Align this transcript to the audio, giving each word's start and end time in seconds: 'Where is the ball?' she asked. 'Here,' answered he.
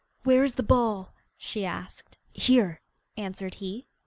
'Where 0.23 0.43
is 0.43 0.55
the 0.55 0.63
ball?' 0.63 1.13
she 1.37 1.63
asked. 1.63 2.17
'Here,' 2.33 2.81
answered 3.17 3.53
he. 3.53 3.85